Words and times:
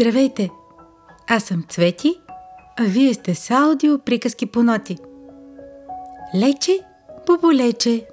Здравейте! 0.00 0.50
Аз 1.26 1.44
съм 1.44 1.64
Цвети, 1.68 2.20
а 2.76 2.84
вие 2.84 3.14
сте 3.14 3.34
с 3.34 3.50
аудио 3.50 3.98
приказки 3.98 4.46
по 4.46 4.62
ноти. 4.62 4.98
Лече, 6.34 6.80
поболече. 7.26 8.06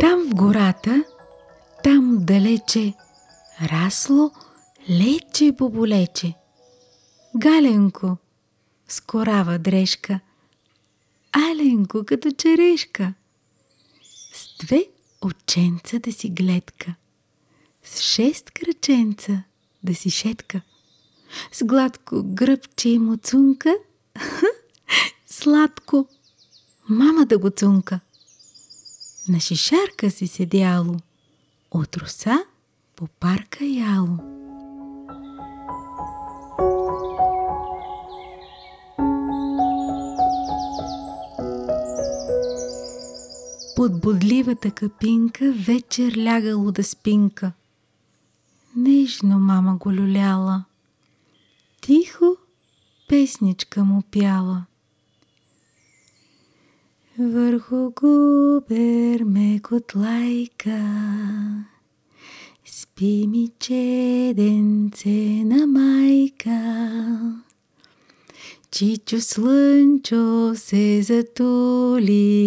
Там 0.00 0.30
в 0.30 0.34
гората, 0.34 1.04
там 1.84 2.18
далече, 2.20 2.94
расло 3.62 4.30
лече 4.90 5.52
боболече. 5.52 6.34
Галенко, 7.36 8.16
скорава 8.88 9.58
дрежка, 9.58 10.20
аленко 11.38 12.04
като 12.04 12.30
черешка, 12.30 13.14
с 14.32 14.66
две 14.66 14.88
оченца 15.22 15.98
да 15.98 16.12
си 16.12 16.28
гледка, 16.28 16.94
с 17.84 18.00
шест 18.00 18.50
кръченца 18.50 19.42
да 19.82 19.94
си 19.94 20.10
шетка, 20.10 20.60
с 21.52 21.64
гладко 21.64 22.22
гръбче 22.24 22.88
и 22.88 22.98
муцунка, 22.98 23.74
сладко, 25.26 26.08
мама 26.88 27.26
да 27.26 27.38
го 27.38 27.50
цунка. 27.50 28.00
На 29.28 29.40
шишарка 29.40 30.10
си 30.10 30.26
седяло, 30.26 30.96
от 31.70 31.96
роса 31.96 32.44
по 32.96 33.06
парка 33.06 33.64
яло. 33.64 34.47
Под 43.78 44.00
бодливата 44.00 44.70
капинка 44.70 45.52
вечер 45.52 46.16
лягало 46.16 46.72
да 46.72 46.84
спинка. 46.84 47.52
Нежно 48.76 49.38
мама 49.38 49.76
го 49.76 49.92
люляла. 49.92 50.64
Тихо 51.80 52.36
песничка 53.08 53.84
му 53.84 54.02
пяла. 54.10 54.64
Върху 57.18 57.90
губер 57.90 59.22
ме 59.24 59.60
котлайка, 59.62 60.80
спи 62.64 63.26
ми 63.28 63.50
чеденце 63.58 65.44
на 65.44 65.66
майка. 65.66 66.62
Чичо 68.70 69.20
слънчо 69.20 70.52
се 70.56 71.02
затули, 71.02 72.38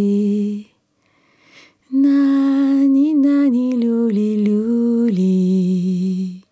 Нани, 1.93 3.13
нани, 3.13 3.73
люли, 3.73 4.45
люли. 4.45 6.43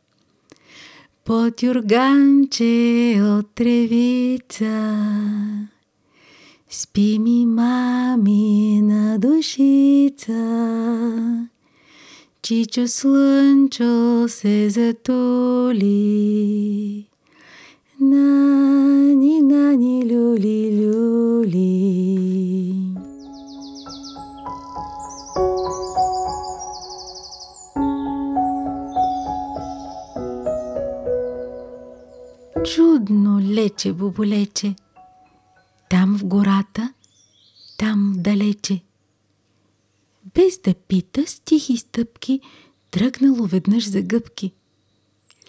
Под 1.25 1.63
юрганче 1.63 3.15
от 3.21 3.55
тревица 3.55 4.95
Спи 6.69 7.19
ми 7.19 7.45
мамина 7.45 9.17
душица. 9.17 10.39
Чичо 12.41 12.87
слънчо 12.87 14.25
се 14.27 14.69
затули. 14.69 15.89
Чудно 32.65 33.39
лече 33.39 33.93
боболече, 33.93 34.75
там 35.89 36.17
в 36.17 36.25
гората, 36.25 36.93
там 37.77 38.13
далече. 38.17 38.81
Без 40.33 40.57
да 40.57 40.73
пита, 40.73 41.27
с 41.27 41.39
тихи 41.39 41.77
стъпки, 41.77 42.41
тръгнало 42.91 43.45
веднъж 43.45 43.89
за 43.89 44.01
гъбки. 44.01 44.51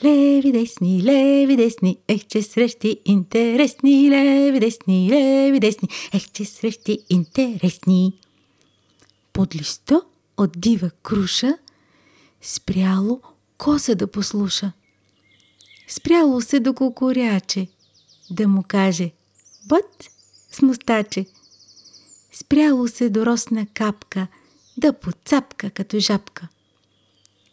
Леви, 0.04 0.53
десни, 0.53 1.03
леви, 1.03 1.56
десни, 1.56 1.98
ех, 2.09 2.26
че 2.26 2.43
срещи 2.43 3.00
интересни, 3.04 4.10
леви, 4.10 4.60
десни, 4.60 5.09
леви, 5.10 5.60
десни, 5.60 5.88
ех, 6.12 6.31
че 6.32 6.44
срещи 6.44 6.98
интересни. 7.09 8.19
Под 9.32 9.54
листо 9.54 10.03
от 10.37 10.50
дива 10.56 10.91
круша 11.03 11.59
спряло 12.42 13.21
коса 13.59 13.94
да 13.94 14.06
послуша. 14.06 14.72
Спряло 15.91 16.41
се 16.41 16.61
до 16.61 16.75
кукуряче, 16.75 17.69
да 18.31 18.49
му 18.49 18.65
каже 18.69 19.11
«Бът!» 19.67 20.11
с 20.51 20.62
мустаче. 20.62 21.27
Спряло 22.33 22.89
се 22.89 23.11
до 23.11 23.27
росна 23.27 23.67
капка, 23.75 24.27
да 24.77 24.93
поцапка 24.93 25.71
като 25.71 25.99
жабка. 25.99 26.49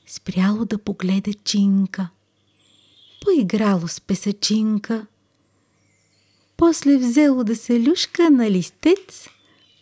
Спряло 0.07 0.65
да 0.65 0.77
погледа 0.77 1.33
чинка, 1.33 2.09
поиграло 3.21 3.87
с 3.87 4.01
песачинка. 4.01 5.05
После 6.57 6.97
взело 6.97 7.43
да 7.43 7.55
се 7.55 7.83
люшка 7.83 8.29
на 8.29 8.51
листец 8.51 9.27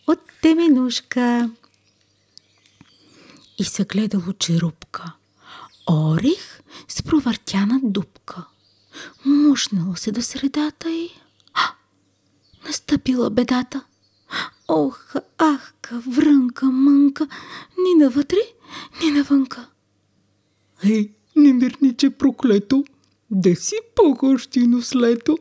от 0.06 0.20
теменушка. 0.42 1.50
И 3.58 3.64
се 3.64 3.84
гледало 3.84 4.32
черупка, 4.32 5.12
орех 5.90 6.60
с 6.88 7.02
провъртяна 7.02 7.80
дупка. 7.82 8.46
Мушнало 9.24 9.96
се 9.96 10.12
до 10.12 10.22
средата 10.22 10.90
и... 10.90 11.10
Настъпила 12.66 13.30
бедата. 13.30 13.84
Ох, 14.68 15.14
ахка, 15.38 16.02
врънка, 16.06 16.66
мънка, 16.66 17.26
ни 17.78 18.04
навътре, 18.04 18.40
ни 19.02 19.10
навънка. 19.10 19.68
Ей, 20.84 21.12
немирниче 21.36 22.10
проклето, 22.10 22.84
де 23.30 23.54
си 23.54 23.74
по-гощино 23.94 24.82
с 24.82 24.94
лето? 24.94 25.38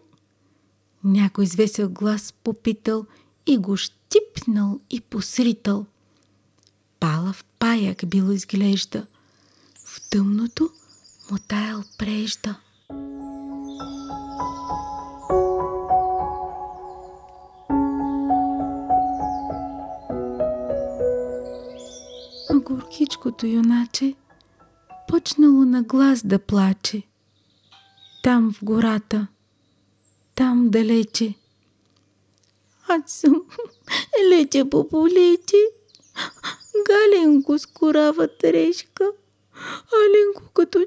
Някой 1.03 1.45
с 1.45 1.55
весел 1.55 1.89
глас 1.89 2.33
попитал 2.43 3.05
и 3.45 3.57
го 3.57 3.77
щипнал 3.77 4.79
и 4.89 5.01
посритал. 5.01 5.85
Пала 6.99 7.33
в 7.33 7.45
паяк 7.59 8.05
било 8.05 8.31
изглежда. 8.31 9.05
Тъмното 10.15 10.69
му 11.31 11.37
таял 11.47 11.83
прежда. 11.97 12.55
А 22.49 22.59
горкичкото 22.59 23.47
юначе 23.47 24.15
почнало 25.07 25.65
на 25.65 25.83
глас 25.83 26.25
да 26.25 26.39
плаче. 26.39 27.03
Там 28.23 28.53
в 28.53 28.63
гората, 28.63 29.27
там 30.35 30.69
далече. 30.69 31.33
Аз 32.87 33.11
съм 33.11 33.41
лече 34.29 34.69
по 34.69 34.87
полете, 34.87 35.57
Галенко 36.87 37.59
с 37.59 37.65
корава 37.65 38.27
трешка, 38.37 39.11
Аленко 39.93 40.51
като, 40.53 40.85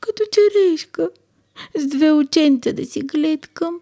като 0.00 0.22
черешка, 0.32 1.10
с 1.74 1.86
две 1.86 2.12
ученца 2.12 2.72
да 2.72 2.86
си 2.86 3.00
гледкам, 3.00 3.80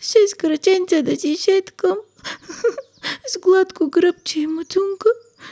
шест 0.00 0.36
краченца 0.36 1.02
да 1.02 1.16
си 1.16 1.36
шеткам, 1.36 1.96
с 3.28 3.38
гладко 3.38 3.90
гръбче 3.90 4.40
и 4.40 4.46
мъцунка, 4.46 5.08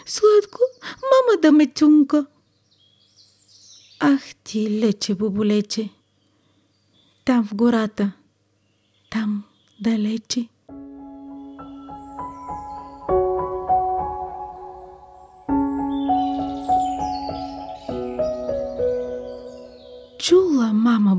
сладко 0.07 0.59
мама 0.85 1.41
да 1.43 1.53
ме 1.53 1.67
цунка. 1.67 2.27
Ах 4.01 4.35
ти, 4.35 4.81
лече, 4.81 5.15
боболече, 5.15 5.89
там 7.25 7.47
в 7.47 7.55
гората, 7.55 8.13
там 9.11 9.45
далече. 9.81 10.49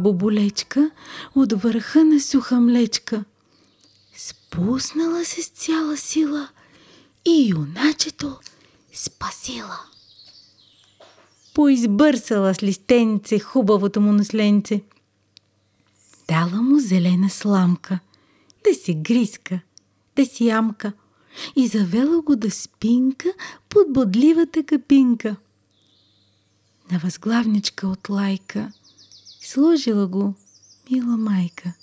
Боболечка 0.05 0.91
от 1.35 1.61
върха 1.61 2.05
на 2.05 2.19
суха 2.19 2.59
млечка. 2.59 3.23
Спуснала 4.17 5.25
се 5.25 5.41
с 5.41 5.47
цяла 5.47 5.97
сила 5.97 6.49
и 7.25 7.49
юначето 7.49 8.37
спасила. 8.93 9.79
Поизбърсала 11.53 12.53
с 12.53 12.63
листенце 12.63 13.39
хубавото 13.39 14.01
му 14.01 14.13
насленце. 14.13 14.81
Дала 16.27 16.61
му 16.61 16.79
зелена 16.79 17.29
сламка, 17.29 17.99
да 18.67 18.73
си 18.73 18.93
гриска, 18.93 19.59
да 20.15 20.25
си 20.25 20.45
ямка– 20.45 20.93
и 21.55 21.67
завела 21.67 22.21
го 22.21 22.35
да 22.35 22.51
спинка 22.51 23.29
под 23.69 23.93
бодливата 23.93 24.63
капинка. 24.63 25.35
На 26.91 26.99
възглавничка 26.99 27.87
от 27.87 28.09
лайка 28.09 28.71
сложила 29.45 30.07
го 30.07 30.33
мила 30.91 31.17
майка 31.17 31.73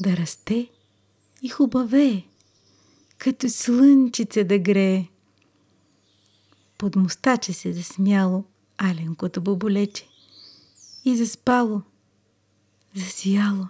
да 0.00 0.16
расте 0.16 0.70
и 1.42 1.48
хубавее, 1.48 2.26
като 3.18 3.48
слънчице 3.50 4.44
да 4.44 4.58
грее. 4.58 5.08
Под 6.78 6.96
мустаче 6.96 7.52
се 7.52 7.72
засмяло 7.72 8.44
аленкото 8.78 9.40
боболече 9.40 10.08
и 11.04 11.16
заспало, 11.16 11.82
засияло. 12.94 13.68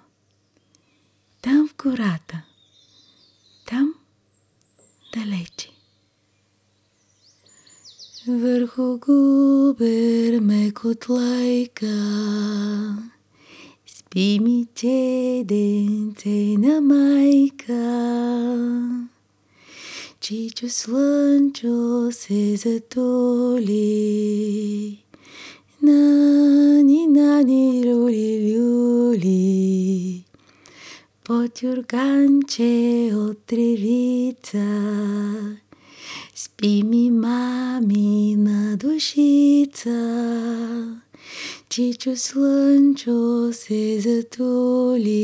Там 1.42 1.68
в 1.68 1.76
гората, 1.82 2.42
там 3.66 3.94
далече. 5.14 5.70
Върху 8.28 8.98
губер 8.98 10.40
мекот 10.40 11.08
лайка 11.08 11.86
Спи 14.14 14.38
ми 14.42 14.66
чеденце 14.74 16.58
на 16.58 16.80
майка 16.80 17.84
Чичо 20.20 20.68
слънчо 20.68 22.08
се 22.12 22.56
затоли 22.56 23.78
Нани, 25.82 27.06
нани, 27.06 27.82
люли, 27.86 28.56
люли. 28.56 30.24
Под 31.24 31.62
юрганче 31.62 33.10
от 33.14 33.38
тревица 33.38 34.66
Спи 36.34 36.82
ми 36.82 37.10
мамина 37.10 38.76
душица, 38.76 39.94
Чичо 41.68 42.16
слънчо 42.16 43.52
се 43.52 44.00
затоли. 44.00 45.14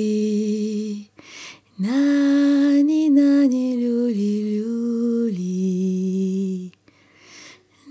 Нани, 1.79 3.11
нани, 3.11 3.77
люли, 3.79 4.61
люли. 4.61 5.51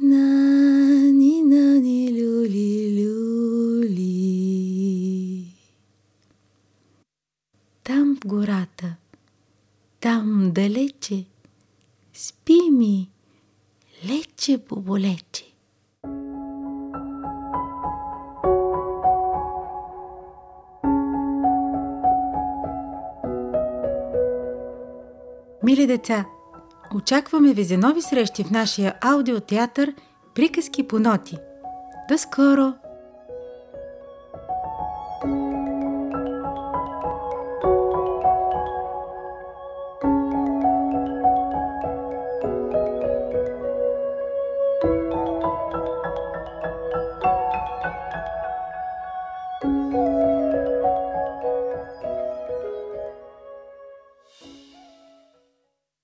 Нани, 0.01 1.41
нани, 1.43 2.13
люли, 2.13 3.01
люли. 3.01 4.09
Там 7.83 8.15
в 8.15 8.27
гората, 8.27 8.95
там 9.99 10.51
далече, 10.55 11.25
спи 12.13 12.69
ми, 12.71 13.09
лече 14.05 14.57
боболече. 14.57 15.48
Мили 25.79 25.87
деца, 25.87 26.25
очакваме 26.95 27.53
ви 27.53 27.63
за 27.63 27.77
нови 27.77 28.01
срещи 28.01 28.43
в 28.43 28.51
нашия 28.51 28.93
аудиотеатър 29.01 29.93
Приказки 30.35 30.87
по 30.87 30.99
ноти. 30.99 31.37
До 32.09 32.17
скоро! 32.17 32.73